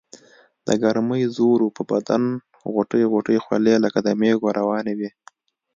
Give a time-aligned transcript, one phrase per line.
[0.67, 2.23] دګرمۍ زور وو پۀ بدن
[2.73, 5.15] غوټۍ غوټۍ خولې لکه د مېږو روانې وي ـ